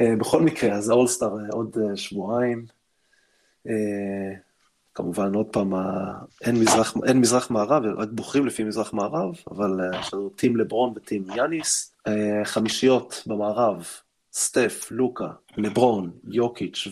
[0.00, 2.66] אה, בכל מקרה, אז האולסטאר אה, עוד אה, שבועיים.
[4.94, 5.72] כמובן, עוד פעם,
[6.44, 10.56] אין מזרח, אין מזרח מערב, רק בוחרים לפי מזרח מערב, אבל אה, יש לנו טים
[10.56, 11.94] לברון וטים יאניס.
[12.06, 13.86] אה, חמישיות במערב,
[14.32, 16.88] סטף, לוקה, לברון, יוקיץ'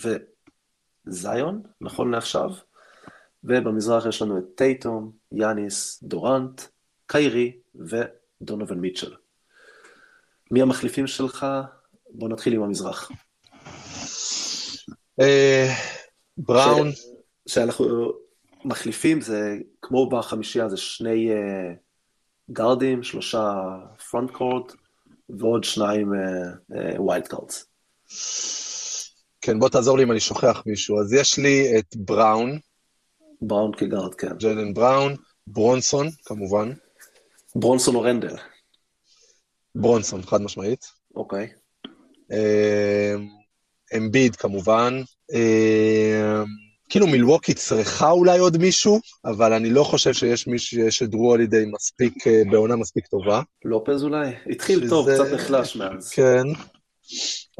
[1.07, 2.51] וזיון, נכון לעכשיו.
[3.45, 6.63] ובמזרח יש לנו את טייטום, יאניס, דורנט,
[7.07, 9.15] קיירי ודונובן מיטשל.
[10.51, 11.47] מי המחליפים שלך?
[12.11, 13.11] בוא נתחיל עם המזרח.
[15.21, 15.75] אה,
[16.39, 16.89] בראון,
[17.49, 18.13] שאנחנו
[18.65, 21.31] מחליפים, זה כמו בחמישייה, זה שני
[22.53, 23.55] גארדים, שלושה
[24.11, 24.73] frontcourt,
[25.29, 26.13] ועוד שניים
[26.99, 27.67] wild אה, cards.
[29.41, 31.01] כן, בוא תעזור לי אם אני שוכח מישהו.
[31.01, 32.59] אז יש לי את בראון,
[33.43, 34.37] בראון כגארד, כן.
[34.39, 36.73] ג'לן בראון, ברונסון, כמובן.
[37.55, 38.37] ברונסון או רנדל,
[39.75, 40.87] ברונסון, חד משמעית.
[41.15, 41.49] אוקיי.
[42.33, 43.15] אה,
[43.97, 45.03] אמביד, כמובן.
[45.35, 46.43] אה,
[46.89, 51.65] כאילו מילווקי צריכה אולי עוד מישהו, אבל אני לא חושב שיש מישהו שדרו על ידי
[51.75, 53.43] מספיק, אה, בעונה מספיק טובה.
[53.65, 54.33] לופז אולי?
[54.51, 56.09] התחיל שזה- טוב, קצת נחלש מאז.
[56.11, 56.43] כן,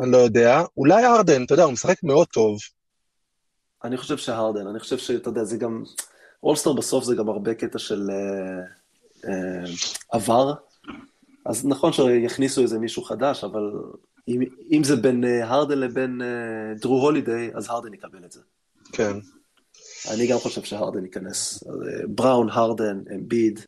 [0.03, 0.63] אני לא יודע.
[0.77, 2.59] אולי ארדן, אתה יודע, הוא משחק מאוד טוב.
[3.85, 5.83] אני חושב שהרדן, אני חושב שאתה יודע, זה גם,
[6.43, 8.65] אולסטאר בסוף זה גם הרבה קטע של אה,
[9.31, 9.71] אה,
[10.13, 10.53] עבר,
[11.47, 13.63] אז נכון שיכניסו איזה מישהו חדש, אבל
[14.29, 14.41] אם,
[14.73, 18.41] אם זה בין אה, הרדן לבין אה, דרו הולידיי, אז הרדן יקבל את זה.
[18.93, 19.17] כן.
[20.11, 21.65] אני גם חושב שהרדן ייכנס.
[21.67, 21.71] אה,
[22.09, 23.61] בראון, הרדן, אמביד,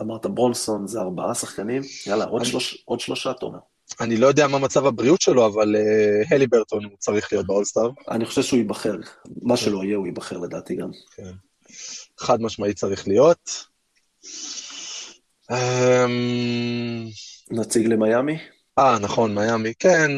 [0.00, 1.82] אמרת ברונסון, זה ארבעה שחקנים.
[2.06, 2.50] יאללה, עוד, אני...
[2.50, 3.58] שלוש, עוד שלושה, תומר.
[4.00, 7.90] אני לא יודע מה מצב הבריאות שלו, אבל uh, הלי ברטון הוא צריך להיות באולסטאר.
[8.10, 8.96] אני חושב שהוא ייבחר.
[9.42, 9.62] מה כן.
[9.62, 10.90] שלא יהיה, הוא ייבחר לדעתי גם.
[11.16, 11.30] כן.
[12.18, 13.64] חד משמעית צריך להיות.
[15.52, 16.10] Um...
[17.50, 18.38] נציג למיאמי?
[18.78, 19.72] אה, נכון, מיאמי.
[19.78, 20.10] כן,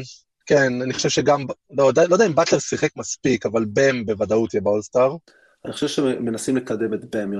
[0.50, 4.62] כן, אני חושב שגם, לא, לא יודע אם באטלר שיחק מספיק, אבל בם בוודאות יהיה
[4.62, 5.16] באולסטאר.
[5.64, 7.30] אני חושב שמנסים לקדם את בם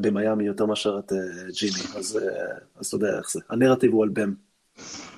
[0.00, 1.14] במיאמי יותר מאשר את uh,
[1.60, 3.40] ג'ימי, אז, אה, אז אתה יודע איך זה.
[3.50, 4.34] הנרטיב הוא על בם.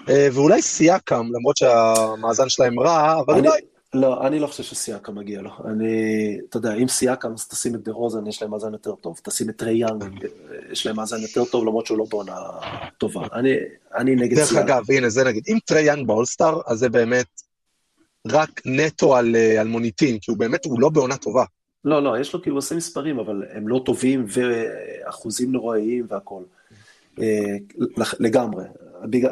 [0.08, 3.60] אה, ואולי סיאקם, למרות שהמאזן שלהם רע, אבל אני, אולי...
[3.94, 5.50] לא, אני לא חושב שסיאקם מגיע לו.
[5.64, 9.20] אני, אתה יודע, אם סיאקם, אז תשים את דה רוזן, יש להם מאזן יותר טוב.
[9.22, 10.26] תשים את טרי יאנג,
[10.70, 12.36] יש להם מאזן יותר טוב, למרות שהוא לא בעונה
[12.98, 13.26] טובה.
[13.32, 13.50] אני,
[13.94, 14.66] אני נגד דרך סיאקם.
[14.66, 17.26] דרך אגב, הנה, זה נגיד, אם טרי יאנג באולסטאר, אז זה באמת
[18.26, 21.44] רק נטו על, אה, על מוניטין, כי הוא באמת, הוא לא בעונה טובה.
[21.84, 26.44] לא, לא, יש לו כאילו עושה מספרים, אבל הם לא טובים ואחוזים נוראיים והכול.
[27.20, 27.56] אה,
[28.20, 28.64] לגמרי.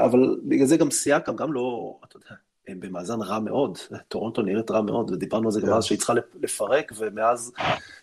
[0.04, 2.34] אבל בגלל זה גם סיאקם, גם לא, אתה יודע,
[2.68, 5.72] הם במאזן רע מאוד, טורונטו נראית רע מאוד, ודיברנו על זה גם כן.
[5.72, 7.52] אז שהיא צריכה לפרק, ומאז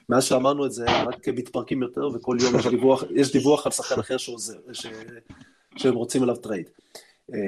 [0.10, 4.00] מאז שאמרנו את זה, רק מתפרקים יותר, וכל יום יש דיווח, יש דיווח על שחקן
[4.00, 4.88] אחר שעוזר, ש,
[5.76, 6.70] שהם רוצים עליו trade.
[7.34, 7.40] אה,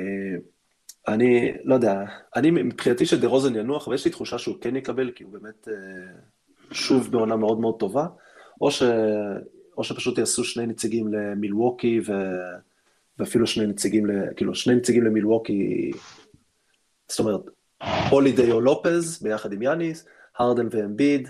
[1.08, 2.04] אני לא יודע,
[2.36, 5.74] אני מבחינתי שדה רוזן ינוח, ויש לי תחושה שהוא כן יקבל, כי הוא באמת אה,
[6.72, 8.08] שוב בעונה מאוד מאוד טובה,
[8.62, 8.84] או, ש,
[9.78, 12.12] או שפשוט יעשו שני נציגים למילווקי, ו...
[13.20, 15.92] ואפילו שני נציגים, כאילו שני נציגים למילווקי,
[17.14, 17.42] זאת אומרת,
[18.10, 20.06] הולידיי או לופז ביחד עם יאניס,
[20.38, 21.30] הרדן ואמביד,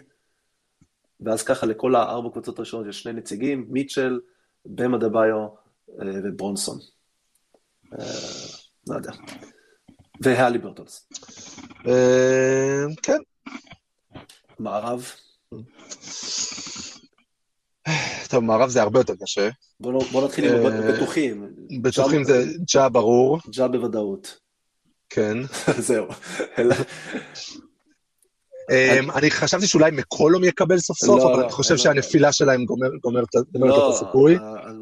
[1.19, 4.19] ואז ככה לכל הארבע קבוצות הראשונות יש שני נציגים, מיטשל,
[4.65, 5.47] במה דה ביו
[6.01, 6.77] אה, וברונסון.
[7.99, 8.05] אה,
[8.87, 9.11] לא יודע.
[10.21, 11.09] והלי ברטולס.
[11.87, 13.17] אה, כן.
[14.59, 15.11] מערב.
[18.29, 19.49] טוב, מערב זה הרבה יותר קשה.
[19.79, 21.55] בוא, נתחיל עם בטוחים.
[21.81, 23.39] בטוחים זה ג'ה ברור.
[23.49, 24.42] ג'ה בוודאות.
[25.13, 25.37] כן.
[25.87, 26.05] זהו.
[28.71, 31.77] אמ, אני חשבתי שאולי מקולום יקבל סוף סוף, לא, אבל לא, אני חושב לא.
[31.77, 32.65] שהנפילה שלהם
[33.01, 34.37] גומרת את הסיכוי.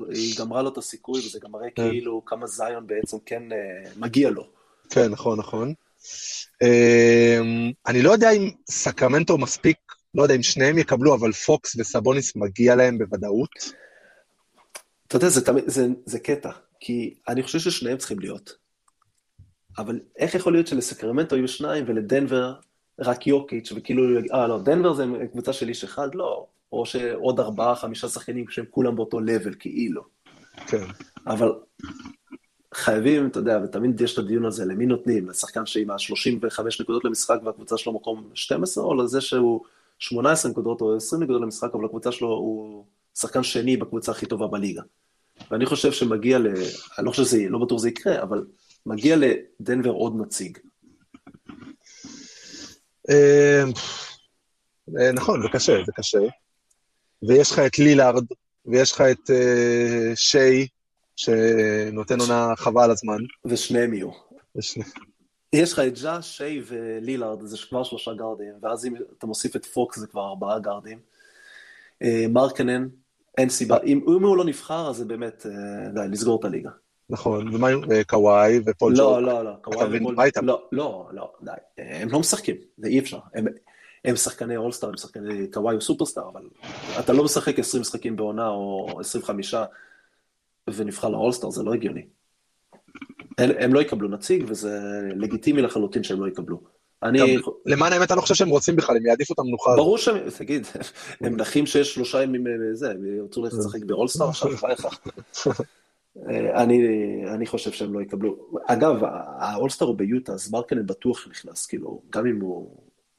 [0.09, 1.89] היא גמרה לו את הסיכוי, וזה גם מראה כן.
[1.89, 4.47] כאילו כמה זיון בעצם כן אה, מגיע לו.
[4.89, 5.73] כן, נכון, נכון.
[6.61, 9.77] אמ, אני לא יודע אם סקרמנטו מספיק,
[10.15, 13.49] לא יודע אם שניהם יקבלו, אבל פוקס וסבוניס מגיע להם בוודאות.
[15.07, 18.60] אתה יודע, זה, זה, זה קטע, כי אני חושב ששניהם צריכים להיות.
[19.77, 22.53] אבל איך יכול להיות שלסקרמנטו יהיו שניים ולדנבר
[22.99, 24.03] רק יוקיץ', וכאילו,
[24.33, 26.15] אה לא, דנבר זה קבוצה של איש אחד?
[26.15, 26.45] לא.
[26.71, 30.01] או שעוד ארבעה, חמישה שחקנים שהם כולם באותו לבל, כאילו.
[30.67, 30.83] כן.
[31.27, 31.51] אבל
[32.73, 35.29] חייבים, אתה יודע, ותמיד יש את הדיון הזה, למי נותנים?
[35.29, 39.61] לשחקן שעם ה-35 נקודות למשחק והקבוצה שלו מקום 12, או לזה שהוא
[39.99, 44.47] 18 נקודות או 20 נקודות למשחק, אבל הקבוצה שלו הוא שחקן שני בקבוצה הכי טובה
[44.47, 44.81] בליגה.
[45.51, 46.47] ואני חושב שמגיע ל...
[46.97, 48.45] אני לא חושב שזה, לא בטוח שזה יקרה, אבל
[48.85, 50.57] מגיע לדנבר עוד נציג.
[53.09, 53.63] אה,
[54.99, 56.19] אה, נכון, זה קשה, זה קשה.
[57.27, 58.25] ויש לך את לילארד,
[58.65, 60.67] ויש לך את uh, שיי,
[61.15, 63.17] שנותן עונה חבל הזמן.
[63.45, 64.09] ושניהם יהיו.
[65.53, 69.65] יש לך את ג'ה, שיי ולילארד, זה כבר שלושה גארדים, ואז אם אתה מוסיף את
[69.65, 70.99] פוקס זה כבר ארבעה גארדים.
[72.29, 72.87] מרקנן,
[73.37, 76.69] אין סיבה, אם, הוא לא נבחר, אז זה באמת, אה, די, לסגור את הליגה.
[77.11, 79.23] נכון, ומה עם אה, קוואי ופול ג'ורג'?
[79.23, 80.15] לא, לא, לא, קוואי ופול...
[80.41, 83.19] לא, לא, לא, די, הם לא משחקים, זה אי אפשר.
[83.33, 83.45] הם,
[84.05, 86.41] הם שחקני אולסטאר, הם שחקני קוואי או סופרסטאר, אבל
[86.99, 89.55] אתה לא משחק 20 משחקים בעונה או 25
[90.67, 92.05] ונבחר לאולסטאר, זה לא הגיוני.
[93.37, 94.79] הם, הם לא יקבלו נציג, וזה
[95.15, 96.61] לגיטימי לחלוטין שהם לא יקבלו.
[97.03, 97.37] אני...
[97.65, 99.75] למען האמת, אני לא חושב שהם רוצים בכלל, הם יעדיפו את המנוחה.
[99.75, 100.67] ברור שהם, תגיד,
[101.21, 104.85] הם נחים שיש שלושה ימים אה, הם ירצו ללכת לשחק באולסטאר עכשיו, בחייך.
[106.17, 106.79] אה, אני,
[107.27, 108.59] אני חושב שהם לא יקבלו.
[108.65, 108.95] אגב,
[109.39, 112.77] האולסטאר הוא ביוטה, אז מרקנן בטוח נכנס, כאילו, גם אם הוא...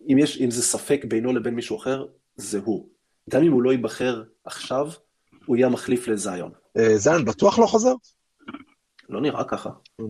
[0.08, 2.88] אם, יש, אם זה ספק בינו לבין מישהו אחר, זה הוא.
[3.30, 4.90] גם אם הוא לא ייבחר עכשיו,
[5.46, 6.50] הוא יהיה המחליף לזיון.
[6.76, 7.94] אה, זיון בטוח לא חוזר?
[9.08, 9.70] לא נראה ככה.
[9.98, 10.06] לא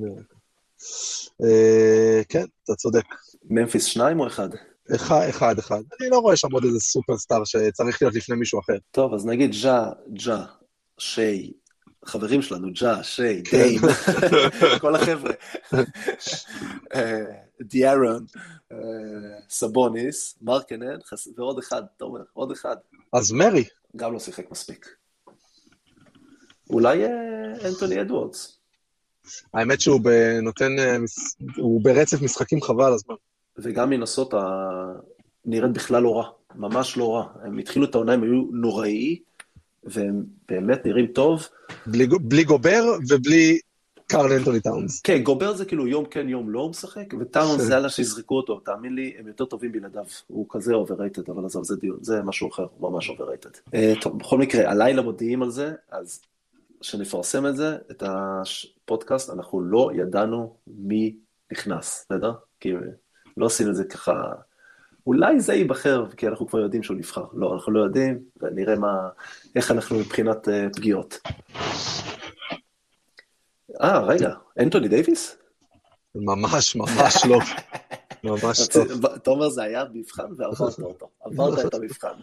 [2.29, 3.05] כן, אתה צודק.
[3.45, 4.49] ממפיס שניים או אחד?
[4.95, 5.83] אחד, אחד, אחד.
[6.01, 8.77] אני לא רואה שם עוד איזה סופרסטאר שצריך להיות לפני מישו אחר.
[8.90, 10.45] טוב, אז נגיד ג'ה, ג'ה,
[10.99, 11.53] שיי,
[12.05, 13.57] חברים שלנו, ג'ה, שיי, כן.
[13.57, 13.81] דיים,
[14.81, 15.33] כל החבר'ה.
[16.95, 17.25] אה,
[17.61, 18.25] דיארון,
[18.73, 18.79] אה,
[19.51, 20.99] סבוניס, מרקנן,
[21.37, 22.77] ועוד אחד, תומר, עוד אחד.
[23.12, 23.65] אז מרי.
[23.97, 24.88] גם לא שיחק מספיק.
[26.71, 28.59] אולי אה, אנטוני אדוורדס.
[29.55, 30.01] האמת שהוא
[30.43, 30.77] נותן,
[31.57, 33.15] הוא ברצף משחקים חבל הזמן.
[33.59, 34.42] וגם מינסוטה
[35.45, 37.27] נראית בכלל לא רע, ממש לא רע.
[37.45, 39.19] הם התחילו את העונה, הם היו נוראי,
[39.85, 41.49] והם באמת נראים טוב.
[41.87, 43.59] בלי, בלי גובר ובלי
[44.07, 45.01] קארל אנטוני טאונס.
[45.01, 48.61] כן, גובר זה כאילו יום כן יום לא הוא משחק, וטאונס זה יאללה שיזרקו אותו,
[48.61, 50.05] תאמין לי, הם יותר טובים בלעדיו.
[50.27, 53.51] הוא כזה overrated, אבל עזוב, זה דיון, זה משהו אחר, הוא ממש overrated.
[53.51, 56.21] אה, טוב, בכל מקרה, הלילה מודיעים על זה, אז
[56.81, 61.16] כשנפרסם את זה, את הפודקאסט, אנחנו לא ידענו מי
[61.53, 62.33] נכנס, בסדר?
[62.61, 62.73] כי
[63.37, 64.33] לא עשינו את זה ככה...
[65.07, 67.25] אולי זה ייבחר, כי אנחנו כבר יודעים שהוא נבחר.
[67.33, 69.09] לא, אנחנו לא יודעים, ונראה מה,
[69.57, 71.19] איך אנחנו מבחינת אה, פגיעות.
[73.83, 75.37] אה, רגע, אנטוני דייוויס?
[76.15, 77.38] ממש, ממש לא.
[78.25, 79.07] ממש טוב.
[79.07, 81.09] אתה אומר, זה היה מבחן ועברת אותו.
[81.25, 82.15] עברת את המבחן.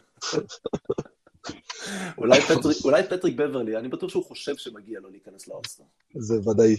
[2.83, 5.83] אולי פטריק בברלי, אני בטוח שהוא חושב שמגיע לו להיכנס לאולסטאר.
[6.15, 6.75] זה ודאי.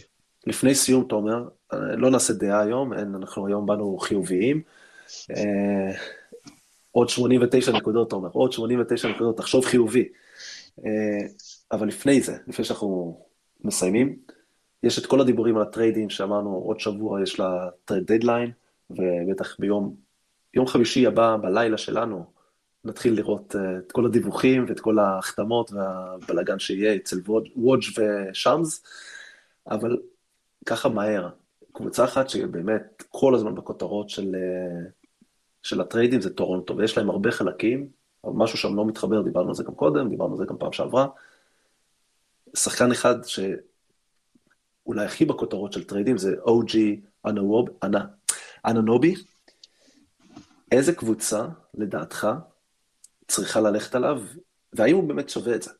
[0.46, 4.62] לפני סיום, תומר, לא נעשה דעה היום, אנחנו היום באנו חיוביים.
[5.36, 5.92] אה,
[6.92, 10.08] עוד 89 נקודות, תומר, עוד 89 נקודות, תחשוב חיובי.
[10.84, 11.26] אה,
[11.72, 13.20] אבל לפני זה, לפני שאנחנו
[13.64, 14.16] מסיימים,
[14.82, 18.50] יש את כל הדיבורים על הטריידים שאמרנו, עוד שבוע יש לה דדליין,
[18.90, 19.96] ובטח ביום
[20.54, 22.24] יום חמישי הבא, בלילה שלנו,
[22.84, 27.20] נתחיל לראות אה, את כל הדיווחים ואת כל ההחתמות והבלאגן שיהיה אצל
[27.56, 28.82] וודג' ושאמס,
[29.70, 29.98] אבל
[30.66, 31.28] ככה מהר.
[31.72, 34.34] קבוצה אחת שבאמת כל הזמן בכותרות של,
[35.62, 37.88] של הטריידים זה טורונטו, ויש להם הרבה חלקים,
[38.24, 40.72] אבל משהו שם לא מתחבר, דיברנו על זה גם קודם, דיברנו על זה גם פעם
[40.72, 41.06] שעברה.
[42.56, 46.76] שחקן אחד שאולי הכי בכותרות של טריידים זה OG
[48.66, 49.14] אננובי.
[50.72, 52.28] איזה קבוצה, לדעתך,
[53.28, 54.22] צריכה ללכת עליו,
[54.72, 55.70] והאם הוא באמת שווה את זה?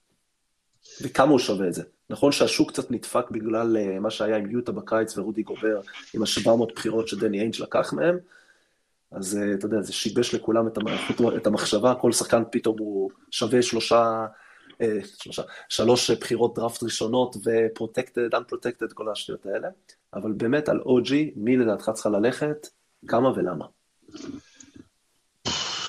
[1.03, 1.83] וכמה הוא שווה את זה?
[2.11, 5.81] נכון שהשוק קצת נדפק בגלל אה, מה שהיה עם יוטה בקיץ ורודי גובר,
[6.15, 8.19] עם ה-700 בחירות שדני איינג' לקח מהם,
[9.13, 10.79] אז אה, אתה יודע, זה שיבש לכולם את,
[11.37, 14.27] את המחשבה, כל שחקן פתאום הוא שווה שלושה,
[14.81, 19.69] אה, שלושה, שלוש בחירות דראפט ראשונות ו-protected, unprotected, כל השטויות האלה,
[20.15, 22.67] אבל באמת על OG, מי לדעתך צריכה ללכת,
[23.07, 23.67] כמה ולמה?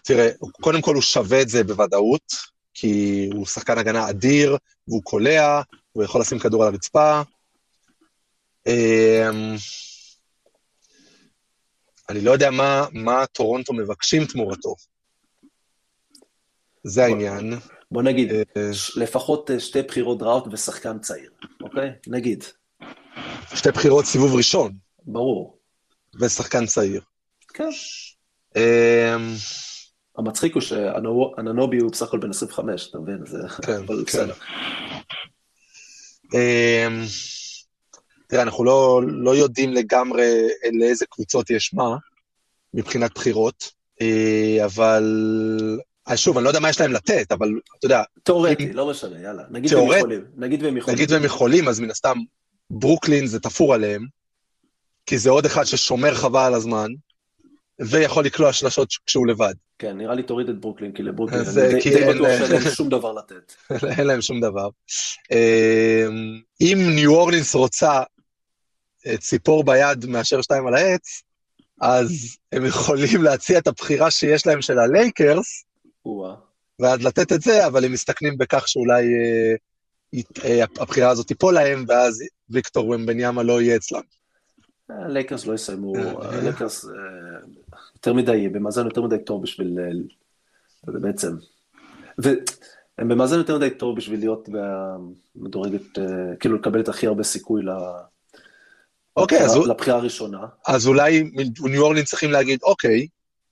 [0.03, 0.29] תראה,
[0.61, 2.33] קודם כל הוא שווה את זה בוודאות,
[2.73, 4.57] כי הוא שחקן הגנה אדיר,
[4.87, 7.21] והוא קולע, הוא יכול לשים כדור על הרצפה.
[12.09, 14.75] אני לא יודע מה, מה טורונטו מבקשים תמורתו.
[16.83, 17.53] זה העניין.
[17.91, 18.41] בוא נגיד, אה,
[18.95, 21.89] לפחות אה, שתי בחירות דראוט ושחקן צעיר, אוקיי?
[22.07, 22.43] נגיד.
[23.55, 24.71] שתי בחירות סיבוב ראשון.
[25.03, 25.57] ברור.
[26.19, 27.01] ושחקן צעיר.
[27.53, 27.69] כן.
[28.55, 29.33] אמ,
[30.17, 33.25] המצחיק הוא שאננובי הוא בסך הכל בן 25, אתה מבין?
[33.25, 33.37] זה...
[33.65, 34.27] כן, כן.
[38.31, 40.47] תראה, אנחנו לא, לא יודעים לגמרי
[40.79, 41.95] לאיזה קבוצות יש מה,
[42.73, 45.03] מבחינת בחירות, אה, אבל...
[46.05, 48.03] אז שוב, אני לא יודע מה יש להם לתת, אבל אתה יודע...
[48.23, 49.43] תאורטי, לא משנה, יאללה.
[49.49, 50.25] נגיד והם יכולים.
[50.35, 50.95] נגיד והם יכולים.
[50.95, 52.17] נגיד והם יכולים, אז מן הסתם,
[52.69, 54.05] ברוקלין זה תפור עליהם,
[55.05, 56.87] כי זה עוד אחד ששומר חבל על הזמן,
[57.79, 59.53] ויכול לקלוע שלשות כשהוא לבד.
[59.79, 63.13] כן, נראה לי תוריד את ברוקלין, כי לברוקלין אני די בטוח שאין להם שום דבר
[63.13, 63.53] לתת.
[63.97, 64.69] אין להם שום דבר.
[66.61, 68.03] אם ניו אורלינס רוצה אה,
[69.19, 71.21] ציפור ביד מאשר שתיים על העץ,
[71.81, 75.63] אז הם יכולים להציע את הבחירה שיש להם של הלייקרס,
[76.79, 79.55] ואז לתת את זה, אבל הם מסתכנים בכך שאולי אה,
[80.43, 84.01] אה, הבחירה הזאת תיפול להם, ואז ויקטור וומבניאמה לא יהיה אצלם.
[84.89, 86.85] הלייקרס לא יסיימו, הלייקרס
[87.95, 89.79] יותר מדי, במאזן יותר מדי טוב בשביל,
[90.87, 91.31] זה בעצם,
[92.17, 94.49] והם במאזן יותר מדי טוב בשביל להיות
[95.35, 97.61] במדורגת, אה, כאילו לקבל את הכי הרבה סיכוי
[99.21, 100.39] אוקיי, אז לבחירה הראשונה.
[100.67, 101.31] אז אולי
[101.63, 103.07] ניו אורלינס צריכים להגיד, אוקיי,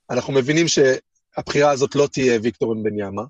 [0.09, 3.23] אנחנו מבינים שהבחירה הזאת לא תהיה ויקטור וומבניאמה,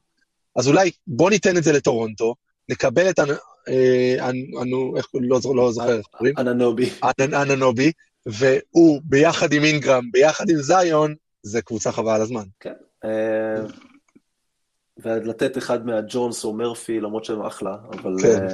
[0.56, 2.36] אז אולי בוא ניתן את זה לטורונטו,
[2.70, 3.20] נקבל את,
[3.68, 4.30] אה,
[4.62, 6.34] אנו, איך, לא, לא זוכר איך קוראים?
[6.38, 6.90] אננובי.
[7.20, 7.92] אננובי,
[8.26, 12.44] והוא ביחד עם אינגרם, ביחד עם זיון, זה קבוצה חבל על הזמן.
[12.60, 12.74] כן.
[13.06, 13.62] אה,
[14.98, 18.48] ולתת אחד מהג'ונס או מרפי, למרות שהם אחלה, אבל כן.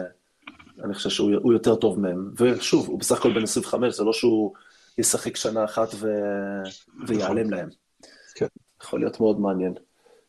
[0.79, 2.31] אה, אני חושב שהוא יותר טוב מהם.
[2.37, 4.53] ושוב, הוא בסך הכל בן 25, זה לא שהוא
[4.97, 6.07] ישחק שנה אחת ו...
[7.07, 7.69] ויעלם להם.
[8.35, 8.47] כן.
[8.83, 9.73] יכול להיות מאוד מעניין.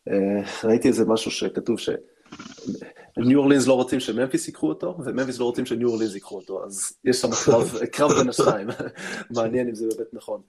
[0.07, 1.89] אה, ראיתי איזה משהו שכתוב ש...
[3.17, 6.93] ניו אורלינס לא רוצים שממפיס ייקחו אותו, וממפיס לא רוצים שניו אורלינס ייקחו אותו, אז
[7.05, 8.67] יש שם קרב, קרב בין השניים,
[9.35, 10.41] מעניין אם זה באמת נכון.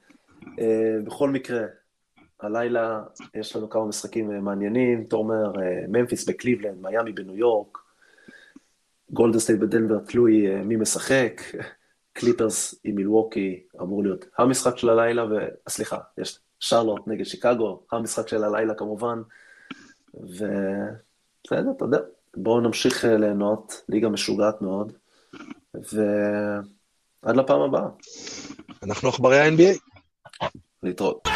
[0.42, 0.60] אה,
[1.04, 1.60] בכל מקרה,
[2.40, 3.02] הלילה
[3.34, 5.52] יש לנו כמה משחקים אה, מעניינים, תומר,
[5.88, 7.78] ממפיס בקליבלנד, מיאמי בניו יורק,
[9.10, 11.42] גולדן סטייט בדנבר, תלוי אה, מי משחק,
[12.12, 15.24] קליפרס עם מילווקי אמור להיות המשחק של הלילה,
[15.66, 19.22] וסליחה, יש שרלוט נגד שיקגו, המשחק של הלילה כמובן,
[20.14, 21.98] ובסדר, אתה יודע,
[22.36, 24.92] בואו נמשיך אה, ליהנות, ליגה משוגעת מאוד,
[25.74, 27.88] ועד לפעם הבאה.
[28.82, 29.78] אנחנו עכברי ה-NBA.
[30.82, 31.28] להתראות.